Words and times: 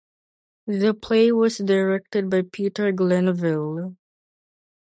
The 0.65 0.95
play 0.95 1.31
was 1.31 1.57
directed 1.59 2.31
by 2.31 2.41
Peter 2.51 2.91
Glenville. 2.91 3.95